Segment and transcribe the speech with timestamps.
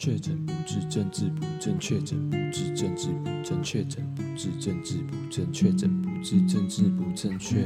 [0.00, 7.62] 确诊不治，政治不正确；确诊不治，政治不正确；确诊不治，政治不正确；确诊不治，政治不正确。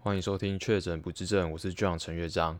[0.00, 2.58] 欢迎收听《确诊不治症》，我是 John 陈乐章。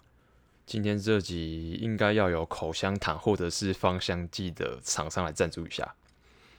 [0.65, 5.97] 今天这集应该要有口香糖或者是芳香剂的厂商来赞助一下，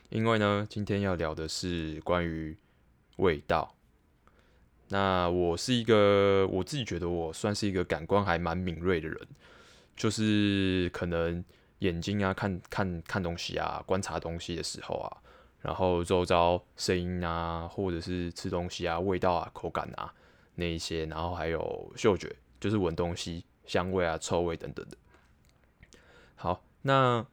[0.10, 2.58] 因为呢，今天要聊的是关于
[3.16, 3.74] 味道。
[4.90, 9.26] 那我是一个，我自己觉得我算是一个感官还蛮敏锐的人。
[9.98, 11.44] 就是可能
[11.80, 15.18] 眼睛啊，看看看东西啊，观察东西的时候啊，
[15.60, 20.14] 然后周遭声音啊，或者是吃东西啊，味道啊，口感啊
[20.56, 24.98] 那一些，然后还有嗅觉，就是闻东西香味啊，臭味等等的。
[26.36, 27.26] 好，那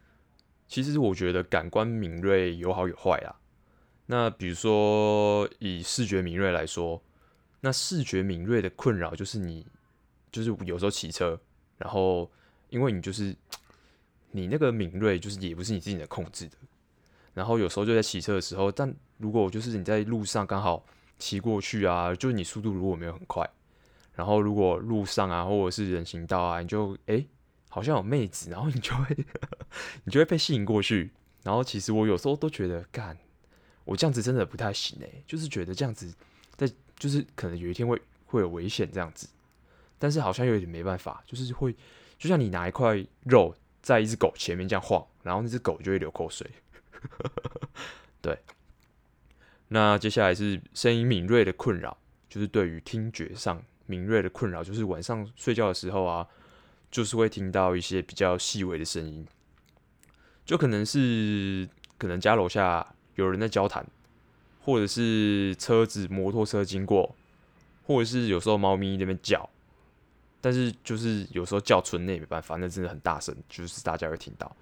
[0.67, 3.37] 其实我觉得感官敏锐有好有坏啊。
[4.07, 7.03] 那比如说以视觉敏锐来说，
[7.61, 9.67] 那视觉敏锐的困扰就是你
[10.31, 11.41] 就是有时候骑车，
[11.79, 12.31] 然后
[12.75, 13.35] 因为你就是
[14.33, 16.57] 你那个敏锐，就是也不是你自己能控制的。
[17.33, 20.85] 然后有时候就在骑车的时候，但如果就是你在路上刚好
[21.21, 23.49] 骑过去啊，就是你速度如果没有很快，
[24.13, 27.25] 然后如果路上啊或者是人行道啊，你就诶
[27.69, 29.17] 好像有妹子，然后你就会
[30.03, 31.13] 你就会被吸引过去。
[31.45, 33.17] 然后其实我有时候都觉得，干
[33.85, 36.13] 我这样子真的不太行诶，就是觉得这样子
[36.57, 39.29] 在就是可能有一天会会有危险这样子，
[39.97, 41.73] 但是好像有点没办法，就是会。
[42.25, 46.51] 就像你拿一块肉在一只狗前面这样晃，然后那只狗就会流口水。
[48.23, 48.39] 对，
[49.69, 51.95] 那接下来是声音敏锐的困扰，
[52.27, 56.27] 就是对于听觉上敏锐的困扰，就是晚上睡觉的时候啊，
[56.91, 59.27] 就是会听到一些比较细微的声音，
[60.47, 63.87] 就可能是可能家楼下有人在交谈，
[64.63, 67.15] 或者是车子摩托车经过，
[67.87, 69.51] 或者是有时候猫咪那边叫。
[70.45, 74.55] 但是就是有时候叫春内没办法，那真的很大声，就是大家会听到。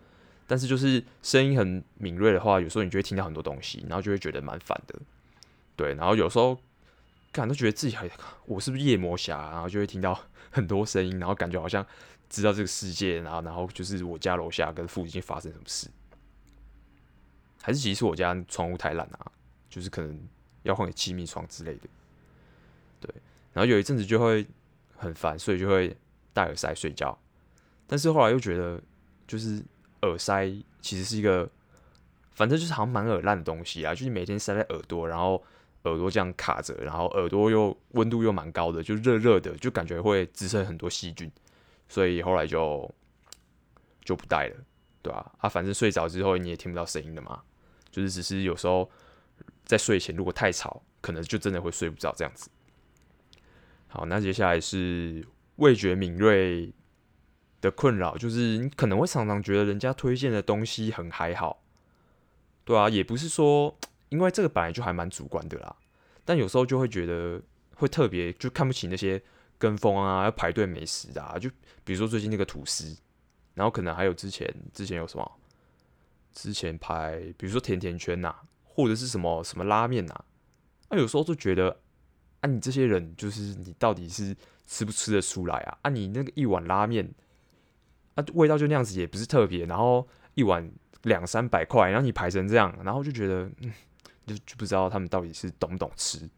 [0.46, 4.94] 但是就是声音很敏锐的话，有时候你就会听到很多东西，然后就会觉得蛮烦的。
[5.74, 6.56] 对，然后有时候
[7.32, 8.08] 感都觉得自己还
[8.46, 10.16] 我是不是夜魔侠，然后就会听到
[10.52, 11.84] 很多声音，然后感觉好像
[12.30, 15.88] 知道这个世界，然后然后就是我家楼下跟附近发生什么事，
[17.60, 19.32] 还是其实我家窗户太烂啊，
[19.68, 20.16] 就是可能
[20.62, 21.88] 要换个气密窗之类的。
[23.00, 23.12] 对，
[23.52, 24.46] 然后有一阵子就会。
[25.02, 25.94] 很烦，所以就会
[26.32, 27.18] 戴耳塞睡觉。
[27.86, 28.80] 但是后来又觉得，
[29.26, 29.62] 就是
[30.02, 30.46] 耳塞
[30.80, 31.50] 其实是一个，
[32.30, 33.92] 反正就是好像蛮耳烂的东西啊。
[33.92, 35.42] 就是每天塞在耳朵，然后
[35.82, 41.30] 耳朵这样卡着，然后耳朵又温度又蛮高的，就热热的，就感觉会滋生很多细菌。
[41.88, 42.88] 所以后来就
[44.04, 44.56] 就不戴了，
[45.02, 45.18] 对吧？
[45.18, 47.42] 啊，啊，反正睡着之后你也听不到声音的嘛。
[47.90, 48.90] 就是只是有时候
[49.66, 52.48] 在睡前如果太吵，可能就真的会睡不着这样子。
[53.94, 55.22] 好，那接下来是
[55.56, 56.72] 味觉敏锐
[57.60, 61.62] 的困扰，就是你可能会常常觉得人家推荐的东西很还好，
[62.64, 65.76] 对啊，也不是说，因为这个本来就还蛮主观的啦，
[66.24, 67.38] 但有时候就会觉得
[67.74, 69.22] 会特别就看不起那些
[69.58, 71.50] 跟风啊，要排队美食的啊，就
[71.84, 72.96] 比如说最近那个吐司，
[73.52, 75.32] 然后可能还有之前之前有什么，
[76.32, 80.24] 之前排比如说甜甜圈呐，或者是什么什么拉面呐，
[80.88, 81.78] 那有时候就觉得。
[82.42, 84.36] 啊，你这些人就是你到底是
[84.66, 85.78] 吃不吃得出来啊？
[85.82, 87.08] 啊，你那个一碗拉面，
[88.14, 90.70] 啊，味道就那样子，也不是特别，然后一碗
[91.04, 93.72] 两三百块，然后你排成这样，然后就觉得，嗯，
[94.26, 96.28] 就就不知道他们到底是懂不懂吃。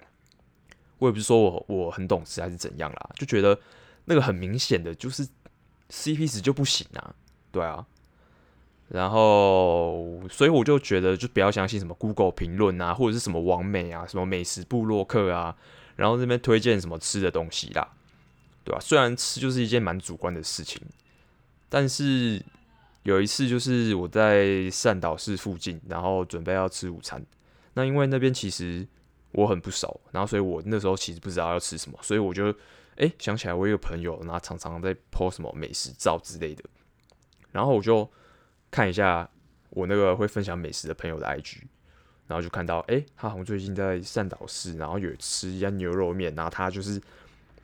[0.98, 3.58] 我也不是说我我很懂吃还是怎样啦，就觉得
[4.04, 5.26] 那个很明显的就是
[5.90, 7.14] CP 值就不行啊，
[7.50, 7.84] 对啊。
[8.88, 15.56] 然后，所以我就觉得，就不要相信什么 Google 评论啊，或者是什么网美啊，什么美食部落客啊。
[15.96, 17.88] 然后这边推荐什么吃的东西啦，
[18.64, 18.80] 对吧？
[18.80, 20.80] 虽然吃就是一件蛮主观的事情，
[21.68, 22.42] 但是
[23.02, 27.24] 有一次就是我在善导市附近，然后准备要吃午餐。
[27.74, 28.86] 那因为那边其实
[29.32, 32.54] 我很不熟，然后所以我那时候其实不知道要吃什么，所以我就
[32.96, 36.64] 哎想起来我有个朋友，然后常常在 po 什么美食照之类的，
[37.52, 38.08] 然后我就
[38.70, 39.28] 看一下
[39.70, 41.58] 我那个会分享美食的朋友的 IG。
[42.26, 46.98] 然后就看到，哎、他好像最近在善导市，然后有吃一家牛肉面，然后他就是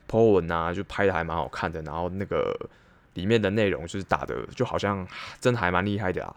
[0.06, 2.54] po 文啊，就拍的还蛮好看的，然后那个
[3.14, 5.08] 里面的内容就是打的，就好像
[5.40, 6.36] 真的还蛮厉害的啊。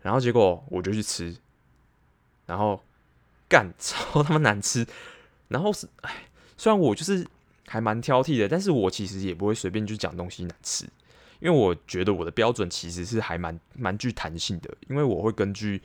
[0.00, 1.36] 然后结果我就去吃，
[2.46, 2.82] 然后
[3.48, 4.84] 干 超他妈难吃。
[5.46, 6.24] 然后是，哎，
[6.56, 7.24] 虽然我就是
[7.68, 10.84] 还蛮挑剔的，但是我其实也不会随便就讲东西难吃，
[11.38, 15.80] 因为我觉得我的标准其实是还蛮蛮具弹性的，因为我会根据。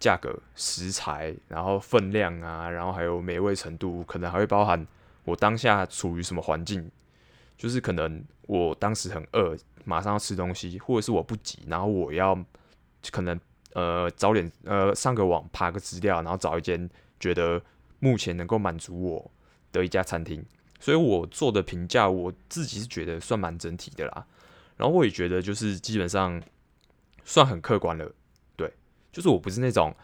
[0.00, 4.84] 价格、食材，然后分量啊，然后还有美味程度，可能还会包含
[5.24, 6.90] 我当下处于什么环境，
[7.56, 12.36] 就是可能我当时很饿，马上要吃东西，或者是我不急，然后我要
[13.12, 13.38] 可能
[13.74, 16.88] 呃早点呃上个网爬个资料，然后找一间
[17.20, 17.62] 觉得
[17.98, 19.30] 目前能够满足我
[19.70, 20.44] 的一家餐厅。
[20.82, 24.26] 所以我做的评价，我自己是觉得算蛮整体的啦。
[24.78, 26.42] 然后我也觉得就是基本上
[27.22, 28.10] 算很客观了，
[29.12, 29.94] 就是我不是那种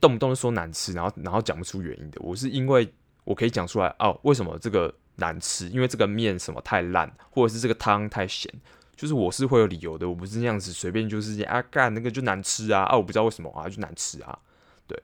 [0.00, 2.20] 动不动就说难吃，然后然后讲不出原因的。
[2.22, 2.92] 我是因为
[3.24, 5.68] 我可以讲出来哦，为什么这个难吃？
[5.68, 8.52] 因为这个面什么太烂，或者是这个汤太咸，
[8.96, 10.08] 就是我是会有理由的。
[10.08, 14.38] 我不是那样子随便就是啊干那个就难吃啊啊，我不知道为什么啊就难吃啊，
[14.86, 15.02] 对，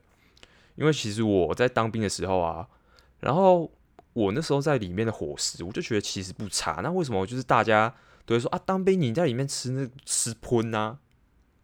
[0.75, 2.69] 因为其实我在当兵的时候啊，
[3.20, 3.70] 然后。
[4.16, 6.81] 我那时候在里面的伙食，我就觉得其实不差。
[6.82, 7.94] 那为什么就是大家
[8.25, 10.96] 都会说啊，当兵你在里面吃那吃喷呐？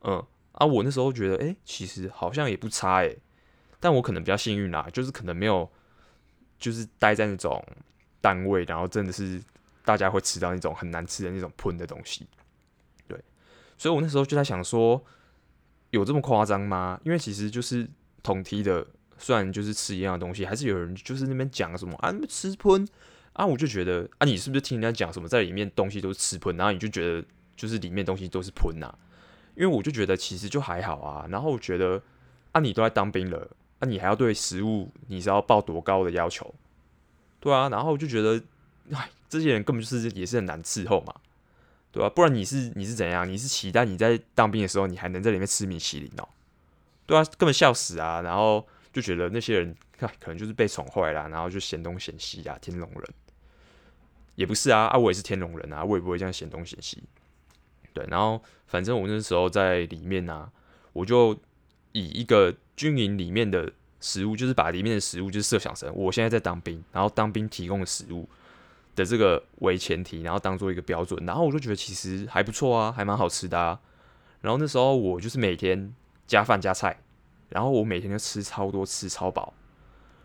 [0.03, 0.23] 嗯
[0.53, 3.19] 啊，我那时候觉得，诶、欸，其实好像也不差诶。
[3.81, 5.71] 但我可能比较幸运啦，就是可能没有，
[6.59, 7.65] 就是待在那种
[8.21, 9.43] 单位，然后真的是
[9.85, 12.27] 大家会吃到那种很难吃的那种喷的东西。
[13.09, 13.19] 对，
[13.77, 15.05] 所以我那时候就在想说，
[15.91, 17.01] 有这么夸张吗？
[17.05, 17.89] 因为其实就是
[18.23, 18.87] 同梯的。
[19.19, 22.85] 虽然就是吃一样的东西，还是有人就是那边讲什么啊，吃喷
[23.35, 28.93] 啊，我就觉得啊，你是不是听人家讲什么在里面东西都是吃喷，然后你就觉得就是里面东西都是喷呐？
[29.55, 32.03] 因为我就觉得其实就还好啊，然后我觉得
[32.53, 36.55] 啊，你都在当兵了，啊，你还要对食物你是要抱多高的要求？
[37.41, 38.43] 对啊，然后我就觉得
[38.93, 41.15] 哎，这些人根本就是也是很难伺候嘛，
[41.91, 42.09] 对吧？
[42.09, 43.29] 不然你是你是怎样？
[43.29, 46.29] 你是期待你在当兵的时候你还能在里面吃米其林哦？
[47.07, 48.67] 对啊，根本笑死啊，然后。
[48.93, 53.03] 就觉得那些人可能就是被宠坏了，然后就嫌东嫌西啊，天龙人
[54.35, 57.03] 也不是啊，啊我也是天龙人啊，我也不会这样嫌东嫌西。
[57.93, 60.51] 对，然后反正我那时候在里面啊，
[60.93, 61.33] 我就
[61.93, 68.29] 以一个军营里面的食物，就是把里面的食物就是设想成我现在在当兵，然后当兵提供的食物
[68.95, 73.81] 的这个为前提，然后当做一个标准，然后我就觉得其实还不错啊，还蛮好吃的啊。
[74.41, 75.95] 然后那时候我就是每天
[76.27, 76.99] 加饭加菜。
[77.49, 79.53] 然后我每天都吃超多，吃超饱。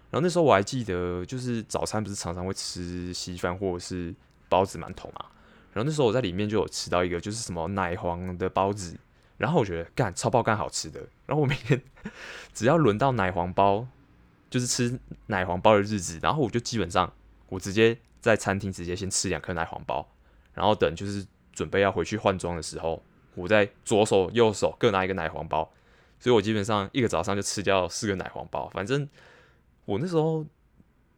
[0.10, 4.16] 然后那时候我还记得，就是早餐不是常常会吃稀饭或者是
[4.48, 5.26] 包子、馒头嘛。
[5.78, 8.98] 然后那时候我在里面就有吃到一个，就是什么奶黄的包子。
[9.38, 11.00] 然后我觉得干超爆干好吃的。
[11.28, 11.80] 然后我每天
[12.52, 13.88] 只要轮到奶黄包，
[14.50, 17.14] 就是吃奶黄包的日子，然后我就基本上
[17.50, 20.10] 我直接在餐厅直接先吃两颗奶黄包，
[20.56, 23.04] 然后等就是准备要回去换装的时候，
[23.36, 25.72] 我在左手右手各拿一个奶黄包。
[26.20, 28.68] 所以我基本上一个早上就吃掉四个奶黄包。
[28.70, 29.08] 反正
[29.86, 30.44] 我那时候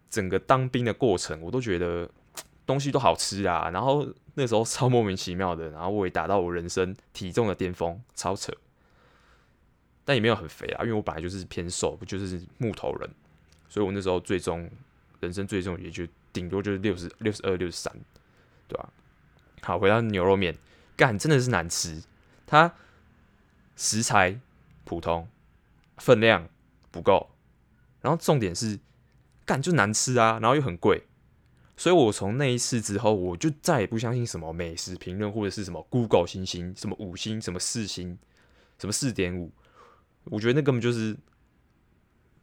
[0.10, 2.10] 整个当兵的过程，我都觉得
[2.68, 3.70] 东西都好吃啊。
[3.70, 4.06] 然后
[4.40, 8.52] 那时候超莫名其妙的，然后我也达到我人生体重的巅峰，超扯。
[10.06, 13.10] 但也没有很肥啊，因为我本来就是偏瘦，不就是木头人。
[13.68, 14.68] 所以我那时候最终
[15.20, 17.94] 人生最重也就顶多就是六十六十二、六十三，
[18.68, 18.90] 对吧？
[19.62, 20.58] 好，回到牛肉面，
[20.96, 22.02] 干真的是难吃，
[22.48, 22.74] 它
[23.76, 24.40] 食材。
[24.86, 25.28] 普通，
[25.98, 26.50] 分量
[26.90, 27.30] 不够，
[28.02, 28.80] 然后重点是
[29.46, 31.04] 干就难吃啊，然后又很贵，
[31.80, 38.20] 所以我从那一次之后，我就再也不相信什么美食评论或者是什么 Google 星星，什么五星，什么四星，
[38.78, 39.50] 什么四点五，
[40.26, 41.14] 我觉得那根本就是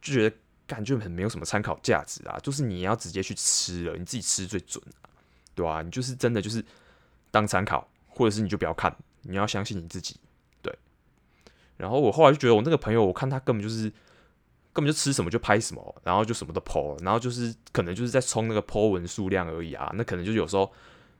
[0.01, 0.35] 就觉得
[0.65, 5.09] 感觉很没有什么参考价值啊，就是你要直接去吃了，你自己吃最准啊，
[5.53, 5.83] 对吧？
[5.83, 6.65] 你就是真的就是
[7.29, 8.91] 当参考，或者是你就不要看，
[9.21, 10.19] 你要相信你自己。
[10.63, 10.75] 对
[11.77, 13.93] 然后我后来就觉得，我那个朋友，我看他根本就是
[14.77, 19.91] 根本就吃什么就拍什么，然后就什么都 po，然后就是可能就是在冲那个 po 文数量而已啊。
[19.95, 20.71] 那可能就有时候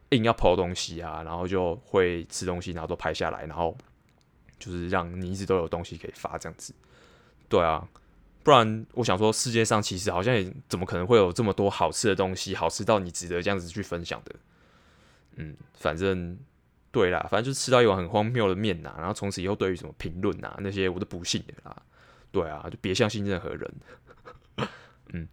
[0.10, 3.76] 硬要 po 东西啊，然后就会吃东西，然后都拍下来，然后
[4.60, 6.72] 就是让你一直都有东西可以发这样子。
[7.50, 7.88] 对啊，
[8.44, 14.36] 不然我想说，世界上其实好像也怎么可能会有这么多好吃的东西，好吃到你值得这样子去分享的？
[15.38, 16.38] 嗯，反正。
[16.90, 21.80] 对啦，反正就是吃到一碗很荒谬的面呐，然后从此以后对于什么评论呐那些我都不信的啦。
[22.38, 23.74] 对啊，就别相信任何人。
[25.14, 25.28] 嗯，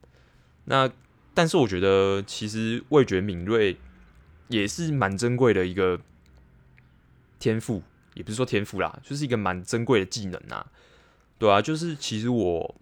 [0.64, 0.90] 那
[1.34, 3.76] 但是我觉得其实味觉敏锐
[4.48, 6.00] 也是蛮珍贵的一个
[7.38, 7.82] 天赋，
[8.14, 10.64] 也不是说天赋啦，就是一个蛮珍贵的技能呐。
[11.38, 12.74] 对啊，就是其实我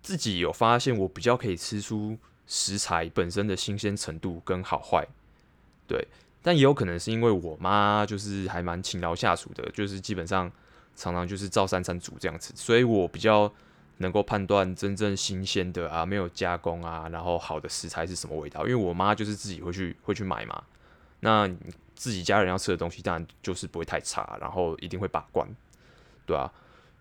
[0.00, 2.16] 自己有发现，我比较可以吃出
[2.46, 5.06] 食材本身的新鲜程度跟好坏。
[5.86, 6.08] 对。
[6.44, 10.50] 但也有可能是因为我妈就是还蛮勤劳下厨的，就是基本上
[10.96, 13.52] 常常就是照三餐煮这样子，所以我比较
[13.98, 18.62] 能够判断真正新鲜的啊，没有加工啊，然后好的食材是什么味道。
[18.62, 20.62] 因为我妈就是自己会去会去买嘛，
[21.20, 21.48] 那
[21.94, 25.48] 自己家人要吃的东西当然就是不会太差，然后一定会把关，
[26.26, 26.50] 对啊。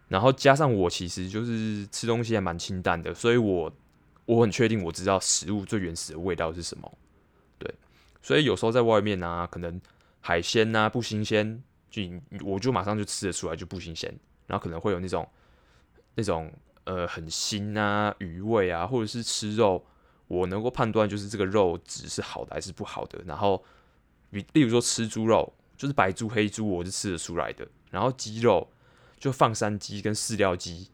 [0.07, 3.71] 然后加上我其实就是吃东西还蛮清淡的，所以我
[4.25, 6.91] 我很确定我知道食物最原始的味道是什么。
[7.57, 7.74] 对
[8.21, 9.79] 所以有时候在外面啊，可能
[10.19, 12.01] 海鲜啊不新鲜，就
[12.43, 14.10] 我就马上就吃得出来就不新鲜，
[14.48, 15.27] 然后可能会有那种
[16.15, 16.51] 那种
[16.86, 19.86] 呃很腥啊鱼味啊，或者是吃肉，
[20.27, 23.21] 我能够判断就是这个肉质是好的还是不好的。
[23.25, 23.62] 然后，
[24.31, 27.67] 比例如说吃猪肉，就是白猪黑猪，我是吃得出来的。
[27.89, 28.71] 然后鸡肉
[29.19, 30.89] 就放山鸡跟饲料鸡，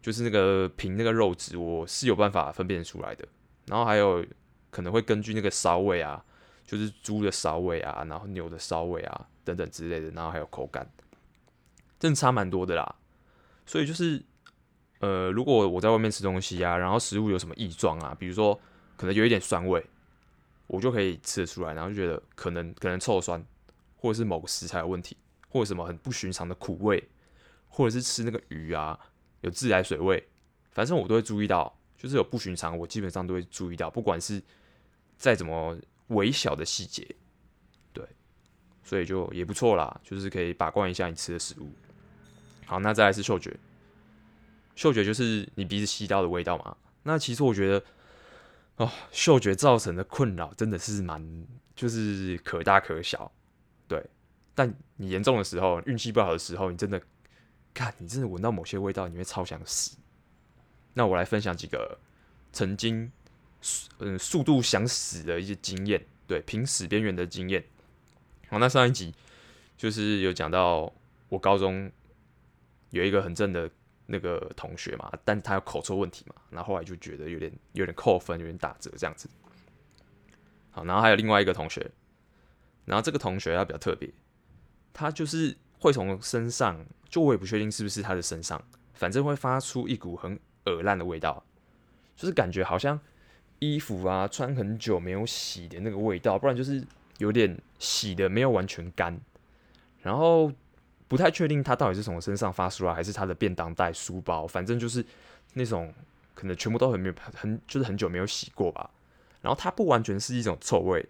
[0.00, 3.28] 就是那个凭那个肉质，我是有办法分辨出来的。
[3.66, 4.24] 然后还有
[4.70, 6.24] 可能会根据那个骚味啊，
[6.70, 10.88] 就是猪的骚味啊，然后牛的骚味啊等等之类的，然后还有口感，
[11.98, 12.94] 真的差蛮多的啦。
[13.66, 14.22] 所以就是，
[15.00, 18.54] 呃，如果我在外面吃东西啊，然后食物有什么异状啊，比如说
[18.96, 19.84] 可能有一点酸味，
[20.68, 23.44] 我就可以吃得出来，然后就觉得可能可能臭酸，
[23.96, 25.16] 或者是某个食材有问题，
[25.48, 27.08] 或者什么很不寻常的苦味，
[27.68, 28.96] 或者是吃那个鱼啊
[29.40, 30.28] 有自来水味，
[30.70, 31.76] 反正我都会注意到。
[31.96, 34.42] 就是有不寻常，我基本上都会注意到，不管是
[35.18, 35.78] 再怎么
[36.10, 37.04] 微小的细节，
[37.92, 38.04] 对，
[38.84, 41.72] 所以就也不错啦，就是可以把关一下你吃的食物。
[42.66, 43.58] 好，那再来是嗅觉，
[44.76, 46.76] 嗅觉就是你鼻子吸到的味道嘛。
[47.02, 47.84] 那其实我觉得，
[48.76, 53.32] 哦，嗅觉造成的困扰真的是蛮，就是可大可小，
[53.88, 54.04] 对。
[54.54, 57.00] 但你严重的时候，运气不好的时候，你真的，
[57.72, 59.96] 看你真的闻到某些味道，你会超想死。
[60.92, 61.98] 那我来分享几个
[62.52, 63.10] 曾经
[63.98, 67.64] 嗯速度想死的一些经验，对，濒死边缘的经验。
[68.48, 69.14] 好，那上一集
[69.76, 70.92] 就是有讲到
[71.28, 71.90] 我高中
[72.90, 73.70] 有一个很正的
[74.06, 79.28] 那个同学嘛，但他有口臭问题嘛，然后后来就觉得有点有点扣分，有点打折这样子。
[80.70, 81.90] 好，然后还有另外一个同学，
[82.84, 84.10] 然后这个同学他比较特别，
[84.92, 88.62] 他就是会从身上，就我也不确定是不是他的身上，
[88.94, 90.38] 反正会发出一股很。
[90.66, 91.42] 恶烂的味道，
[92.14, 93.00] 就是感觉好像
[93.60, 96.84] 衣服啊穿很久没有洗的那个味道，不然就是
[97.18, 99.18] 有点洗的没有完全干，
[100.02, 100.52] 然后
[101.06, 105.04] 不太确定它到底是从身上发出来，还是他的便当袋、书包，反正就是
[105.54, 105.94] 那种
[106.34, 108.90] 可能全部都很没有很就是很久没有洗过吧。
[109.40, 111.06] 然后它不完全是一种臭味，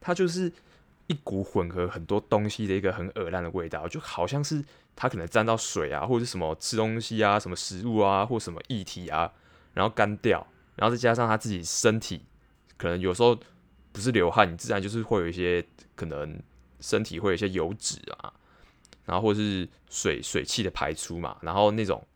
[0.00, 0.52] 它就是
[1.06, 4.64] 一股混合很多东西的一个很恶烂的味道，就好像是。
[4.98, 9.30] 它可能沾到水啊，或者是什么吃东西啊，什么食物啊，或什么液体啊，
[9.74, 12.24] 然后干掉，然后再加上他自己身体，
[12.76, 13.38] 可能有时候
[13.92, 16.40] 不是流汗，你自然就是会有一些可能
[16.80, 18.32] 身体会有一些油脂啊，
[19.04, 22.06] 然后或者是水水汽的排出嘛，然后那种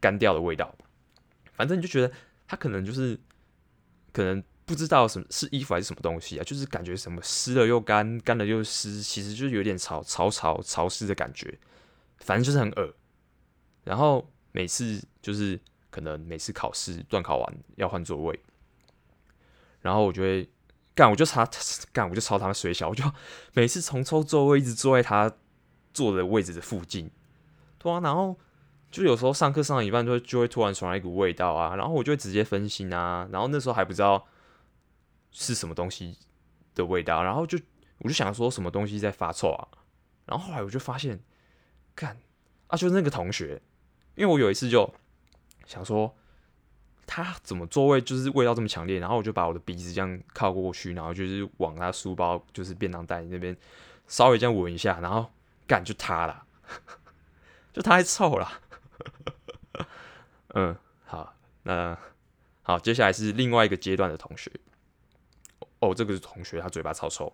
[0.00, 0.74] 干掉的味道，
[1.52, 2.12] 反正你就觉得
[2.48, 3.18] 他可能就是
[4.12, 11.58] 可能不知道什么是衣服还是什么东西啊，就是感觉什么湿了又干，干了又湿，其实就是有点潮潮潮潮湿的感觉。
[12.20, 12.94] 反正就是很恶，
[13.82, 15.60] 然后每次就是
[15.94, 18.40] 可能每次考试段考完要换座位，
[19.80, 20.50] 然后我就会
[20.92, 21.48] 干，我就查
[21.92, 23.04] 干，我就朝他们水小，我就
[23.52, 25.32] 每次重抽座位，一直坐在他
[25.92, 27.08] 坐的位置的附近，
[27.78, 28.36] 对啊，然后
[28.90, 34.26] 就有时候上课上一半就会就会突然传来一股味道啊，然后我就会直接分心啊，然后那时候还不知道
[35.30, 36.18] 是什么东西
[36.74, 37.56] 的味道，然后就
[37.98, 39.68] 我就想说什么东西在发臭啊，
[40.26, 41.20] 然后后来我就发现。
[41.96, 42.18] 干
[42.66, 43.62] 啊，就是那个同学，
[44.16, 44.92] 因为我有一次就
[45.66, 46.14] 想说，
[47.06, 53.56] 他怎么座位就是味道这么强烈，然后我就把我的鼻子这样靠过去，然后就是往他书包就是便当袋那边
[54.06, 55.30] 稍微这样闻一下，然后
[55.66, 56.44] 干就塌了，
[57.72, 58.48] 就太臭了。
[60.54, 61.98] 嗯，好，那
[62.62, 64.50] 好，接下来是另外一个阶段的同学。
[65.80, 67.30] 哦，这个是同学，他嘴巴超臭。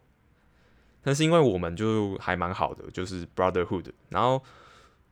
[1.02, 4.42] 但是因为我们就还蛮好的，就是 brotherhood，然后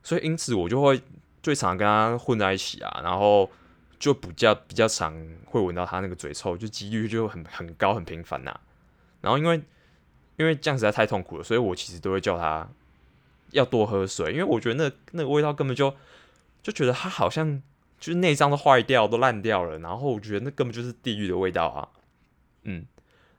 [0.02, 1.00] 所以因此我就会
[1.42, 3.50] 最常跟他混在一起啊，然后
[3.98, 5.14] 就比较比较常
[5.44, 8.60] 会闻到他那个嘴臭，就几率就很很高很频繁呐。
[9.20, 9.60] 然后因为
[10.36, 12.68] 因为这样实在太痛苦了，所以我其实都会叫他
[13.50, 15.94] 要多喝水，因为我觉得那那个味道根本就
[16.62, 17.62] 就觉得他好像
[17.98, 21.88] 就是内脏都坏掉都烂掉了，然后我觉得那根本就是地狱的味道啊，
[22.64, 22.86] 嗯，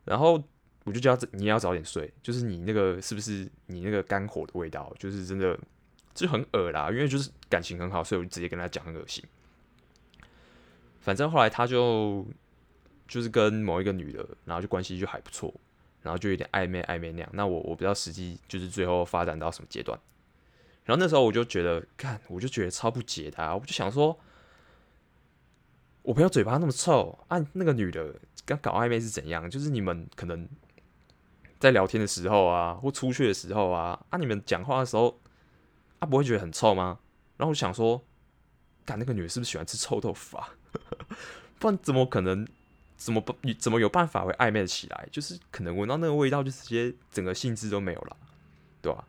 [0.06, 0.44] 然后。
[0.86, 2.12] 我就叫，你要早点睡。
[2.24, 4.92] 就是你那个是不是你那个肝火的味道？
[4.98, 5.56] 就是真的
[6.26, 6.90] 就很恶啦。
[6.92, 9.24] 因为就是感情很好，所以我就直接跟他讲很恶心。
[11.00, 12.26] 反正后来他就
[13.08, 15.54] 就是跟某一个女的，然后就关系就还不错，
[16.02, 17.30] 然后就有点暧昧暧昧那样。
[17.34, 19.98] 那我我不知道实际就是最后发展到什么阶段。
[20.86, 23.56] 然后那时候我就觉得，看我就觉得超不解的！
[23.56, 24.20] 我就想说，
[26.02, 29.50] 我朋友嘴巴那么臭啊，那个女的跟搞暧昧是怎样？
[29.50, 30.48] 就是你们可能。
[31.60, 35.20] 在聊天的时候啊，或出去的时候啊，啊，你们讲话的时候，
[36.00, 37.00] 啊，不会觉得很臭吗？
[37.38, 38.04] 然后我想说，
[38.86, 40.50] 干那个女的是不是喜欢吃臭豆腐啊？
[41.60, 42.48] 不然怎么可能
[42.98, 45.08] 怎么不怎么有办法会暧昧起来？
[45.12, 48.18] 就是可能闻到那个味道，就直接整个兴致都没有了，
[48.82, 49.06] 对吧？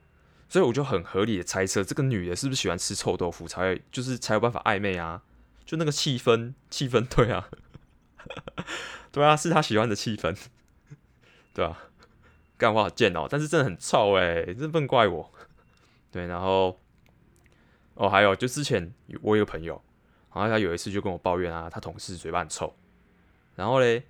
[0.48, 5.22] 所以我就很合理的猜测，这个女的是不是喜欢吃臭豆腐，才会就是才有办法暧昧啊？
[5.64, 7.48] 就那个气氛，气氛对啊，
[9.12, 10.36] 对啊，是她喜欢的气氛，
[11.54, 11.78] 对啊，
[12.58, 15.32] 干话好贱哦，但是真的很臭哎，真不能怪我。
[16.10, 16.80] 对，然后
[17.94, 19.80] 哦，还有就之前我有个朋友，
[20.34, 22.74] 然后他有一次就跟我抱怨啊，他同事嘴巴很臭。
[23.56, 24.04] 然后嘞，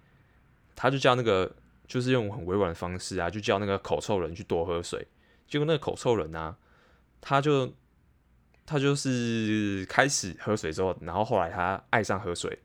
[0.76, 1.54] 他就叫那个，
[1.86, 5.06] 就是用很委婉的方式啊，就叫那个口臭人去多喝水。
[5.48, 6.56] 结果那个口臭人啊，
[7.20, 7.72] 他就
[8.64, 12.58] 他就是开始喝水之后，然后后来他爱上喝水。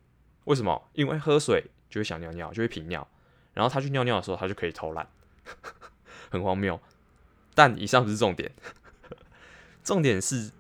[0.44, 0.90] 为什么？
[0.94, 3.08] 因为喝水就会想尿尿，就会频尿。
[3.54, 5.08] 然后他去尿尿的时候，他就可以偷懒，
[6.30, 6.80] 很荒谬。
[7.56, 8.52] 但以上不是重点，
[9.86, 10.52] 重点是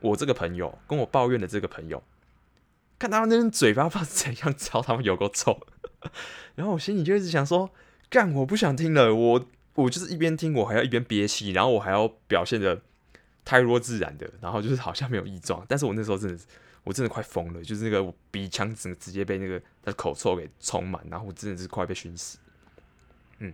[0.00, 2.02] 我这个朋友跟我抱怨的这个朋友。
[2.98, 5.60] 看他们那嘴巴不知道怎样，知道他们有够臭，
[6.54, 7.68] 然后我心里就一直想说，
[8.08, 12.80] 干，我不想听了，我我就是一边听，我还要一边憋气，然后我还要表现的
[13.44, 16.44] 太弱自然的，然后就是好像没有异状，但是我那时候真的是，
[16.84, 22.38] 我真的快疯了，就是那个鼻腔整个直接被那个他的口臭给充满，然后我真的是快被熏死。
[23.38, 23.52] 嗯，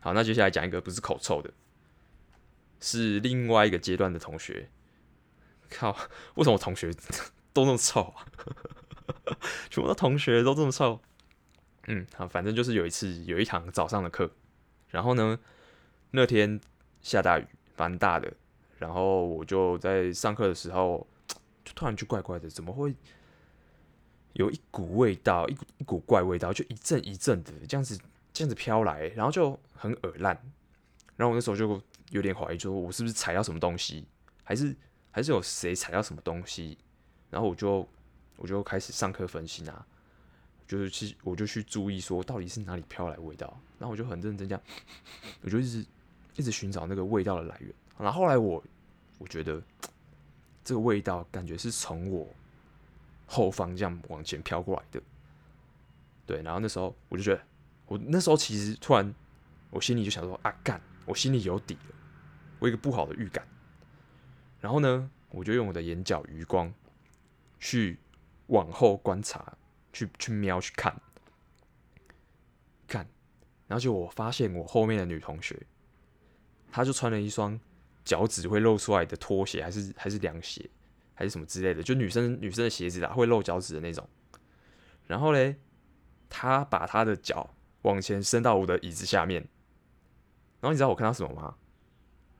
[0.00, 1.50] 好，那接下来讲一个不是口臭的，
[2.80, 4.68] 是另外一个阶段的同学。
[5.68, 5.96] 靠，
[6.34, 6.90] 为什么我同学？
[7.52, 8.26] 都那么臭啊！
[9.70, 11.00] 全部的同学都这么臭。
[11.88, 14.30] 嗯，好，反正就是有一次有一堂早上的课，
[14.88, 15.38] 然后呢，
[16.12, 16.60] 那天
[17.02, 17.46] 下大雨，
[17.76, 18.32] 蛮大的。
[18.78, 21.06] 然后我就在上课的时候，
[21.64, 22.94] 就突然就怪怪的，怎么会
[24.34, 27.98] 有一股味道，一股一股怪味道，就一阵一阵的这样子
[28.32, 30.40] 这样子飘来，然后就很恶烂。
[31.16, 34.06] 然后我那时候就有点怀疑，说我是不是踩到什么东西，
[34.44, 34.76] 还是
[35.10, 36.78] 还是有谁踩到什么东西？
[37.30, 37.88] 然后我就
[38.36, 39.86] 我就开始上课分析啊，
[40.66, 44.62] 就是去我就去注意说到底是哪里飘来味道，然后我就很认真这样，
[45.42, 45.86] 我就一直
[46.36, 47.72] 一直寻找那个味道的来源。
[47.98, 48.62] 然后后来我
[49.18, 49.62] 我觉得
[50.64, 52.26] 这个味道感觉是从我
[53.26, 55.00] 后方这样往前飘过来的，
[56.26, 56.42] 对。
[56.42, 57.42] 然后那时候我就觉得，
[57.86, 59.14] 我那时候其实突然
[59.70, 61.94] 我心里就想说啊干，我心里有底了，
[62.60, 63.44] 我一个不好的预感。
[64.60, 66.72] 然后呢，我就用我的眼角余光。
[67.62, 67.98] 去
[68.46, 69.52] 往后观察，
[69.92, 70.98] 去去瞄去看，
[72.88, 73.06] 看，
[73.68, 75.66] 然后就我发现我后面的女同学，
[76.72, 77.60] 她就穿了一双
[78.02, 80.70] 脚趾会露出来的拖鞋，还是还是凉鞋，
[81.12, 84.08] 还是什么之类的，就女生女生的鞋子啊，会露脚趾的那种。
[85.06, 85.56] 然后嘞，
[86.30, 89.42] 她把她的脚往前伸到我的椅子下面，
[90.62, 91.56] 然后你知道我看到什么吗？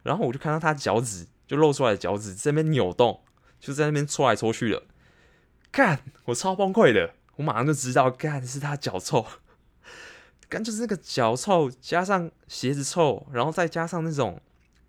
[0.02, 3.22] 然后我就看到她脚趾就露出来的脚趾在那边扭动，
[3.58, 4.82] 就在那边搓来搓去的。
[5.70, 9.24] 干，我超崩溃的，我马上就知道，干是他脚臭，
[10.48, 14.40] 干就是那个脚臭加上鞋子臭，然后再加上那种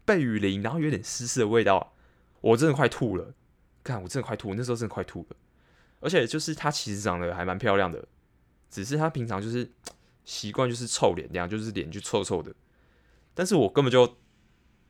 [0.05, 1.93] 被雨淋，然后有点湿湿的味道，
[2.41, 3.33] 我真的快吐了，
[3.83, 5.35] 干我真的快吐，那时候真的快吐了，
[5.99, 8.03] 而且就是他其实长得还蛮漂亮的，
[8.69, 9.69] 只是他平常就是
[10.25, 12.51] 习惯就是臭脸这样，就是脸就臭臭的，
[13.35, 14.17] 但是我根本就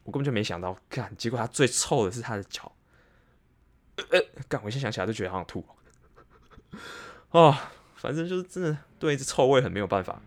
[0.04, 2.72] 我根本就没想到，干结果他最臭的是他的脚，
[4.10, 5.66] 呃，干我现在想起来都觉得好想吐。
[7.30, 7.58] 啊、 哦，
[7.96, 10.22] 反正就是真的对这臭味很没有办法。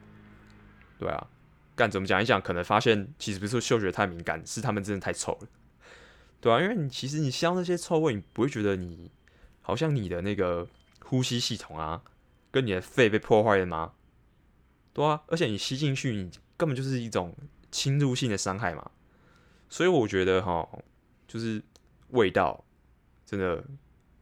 [0.98, 1.26] 对啊，
[1.74, 5.48] 干怎么讲一讲，可能发现其实不是嗅觉太敏感，是他们真的太臭了。
[6.40, 9.10] 对啊，因为你其实你香那些臭味，你不会觉得你
[9.60, 10.68] 好像你的那个
[11.04, 12.02] 呼吸系统啊，
[12.52, 13.92] 跟你的肺被破坏了吗？
[14.92, 17.34] 对啊，而且你吸进去，你根本就是一种
[17.72, 18.90] 侵入性的伤害嘛。
[19.74, 20.68] 所以我觉得哈，
[21.26, 21.60] 就是
[22.10, 22.64] 味道
[23.26, 23.64] 真的，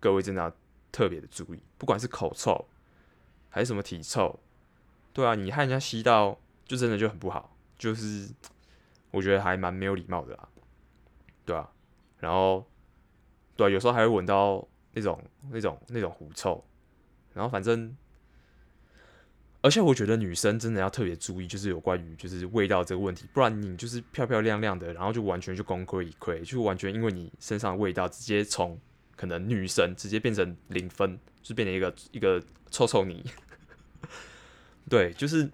[0.00, 0.50] 各位真的要
[0.90, 2.66] 特别的注意，不管是口臭。
[3.50, 4.40] 还是什么体臭，
[5.12, 8.30] 对啊，你和人家吸到，就真的就很不好，就是
[9.10, 10.48] 我觉得还蛮没有礼貌的啦，
[11.44, 11.70] 对啊，
[12.16, 12.66] 然后，
[13.54, 16.64] 对啊，有时候还会闻到那种那种那种狐臭，
[17.34, 17.94] 然后反正，
[19.62, 28.78] 而且我觉得女生真的要特别注意，就是有关于就是味道这个问题，不然你就是漂漂亮亮的，然后就完全就功亏一篑，就完全因为你身上的味道直接从
[29.16, 32.42] 可能女神直接变成零分，就变成一个一个。
[32.74, 33.22] 臭臭泥，
[34.88, 35.46] 对，就是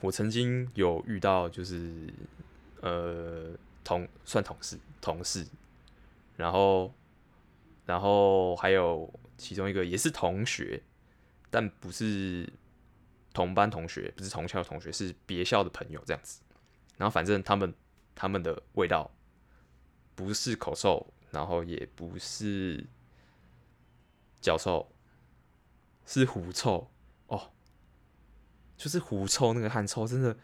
[0.00, 2.10] 我曾经有遇到，就是
[2.80, 3.50] 呃
[3.84, 5.46] 同算同事同事，
[6.38, 6.90] 然后
[7.84, 10.80] 然后还有其中一个也是同学，
[11.50, 12.50] 但不是
[13.32, 16.40] 同班同学，不是同校的同学，是别校的朋友这样子。
[16.96, 17.74] 然后反正他们
[18.14, 19.10] 他们的味道
[20.14, 22.86] 不是口臭，然后也不是
[24.40, 24.88] 脚臭。
[26.04, 26.90] 是狐臭
[27.28, 27.52] 哦，
[28.76, 30.36] 就是狐臭那个汗臭，真的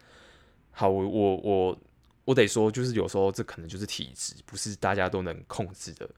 [0.70, 1.78] 好，我我我
[2.26, 6.08] 我得说，就是有时候这可能就是体质，不是大家都能控制的。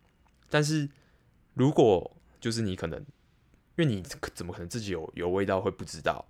[0.51, 0.87] 但是
[1.55, 3.07] 如果就是你可能，因
[3.79, 4.03] 为你
[4.35, 6.23] 怎么可能自己有有味道会不知道？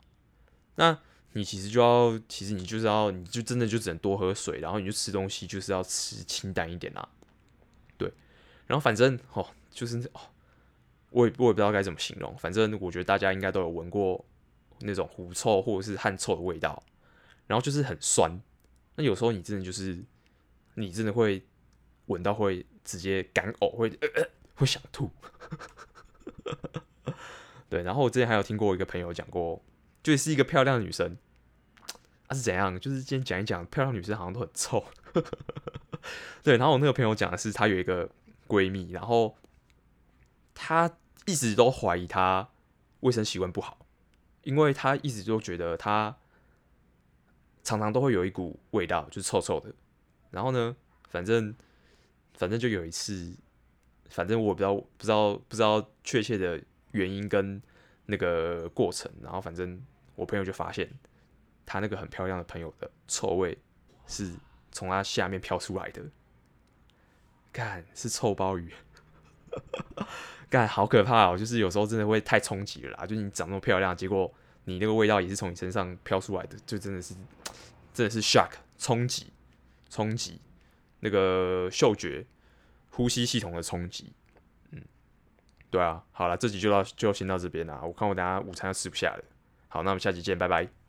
[0.81, 0.99] 那
[1.35, 7.07] 你其实就要，其实你就是要，你就真的就只能多喝水，然后你就吃东西就是要吃清淡一点啦。
[7.99, 8.11] 对，
[8.67, 10.21] 然后反正哦，就是哦，
[11.11, 14.25] 我也我也不知道该怎么形容，反正我觉得大家应该都有闻过
[14.79, 16.83] 那种狐臭或者是汗臭的味道，
[17.47, 18.41] 然后就是很酸。
[18.97, 20.03] 那有时候你真的就是，
[20.77, 21.45] 你真的会
[22.07, 23.93] 闻到会直接干呕，会
[24.55, 25.11] 会想吐。
[27.69, 29.63] 对，然后我之前还有听过一个朋友讲过。
[30.03, 31.19] 就是一个漂亮的女生，
[32.29, 32.79] 啊是怎样？
[32.81, 34.85] 就是今天讲一讲，漂亮女生好像都很臭。
[36.43, 38.09] 对，然后我那个朋友讲的是，她有一个
[38.49, 39.37] 闺蜜，然后
[40.55, 40.91] 她
[41.27, 42.49] 一直都怀疑她
[43.01, 43.85] 卫生习惯不好，
[44.43, 46.17] 因为她一直都觉得她
[47.63, 49.75] 常常都会有一股味道，就是臭臭的。
[50.31, 50.75] 然后呢，
[51.11, 51.55] 反正
[52.33, 53.37] 反正就有一次，
[54.09, 57.61] 反正我不知道不知道不知道确切的原因跟
[58.07, 59.85] 那个过程，然后反正。
[60.21, 60.87] 我朋友就发现，
[61.65, 63.57] 他那个很漂亮的朋友的臭味
[64.07, 64.31] 是
[64.71, 66.03] 从他下面飘出来的，
[67.51, 68.71] 干是臭鲍鱼，
[70.51, 71.39] 干好可怕哦！
[71.39, 74.31] 就是有时候真的会太冲击了啦，就你长那么漂亮，结果
[74.65, 77.15] 你那个味道也是从你身上飘出来的，就真的是
[77.95, 79.33] 真的是 shock 冲击
[79.89, 80.39] 冲击
[80.99, 82.27] 那个嗅觉
[82.91, 84.13] 呼吸系统的冲击，
[84.73, 84.83] 嗯，
[85.71, 89.25] 对啊，好了，这集就到就先到这边啦，我看我等下午餐要吃不下了。
[89.73, 90.80] 好，那我们下期见，拜拜。